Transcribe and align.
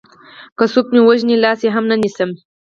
که 0.57 0.63
څوک 0.73 0.87
مې 0.93 1.01
وژني 1.03 1.35
لاس 1.43 1.59
يې 1.65 1.69
هم 1.75 1.85
نه 1.91 1.95
نيسم 2.01 2.31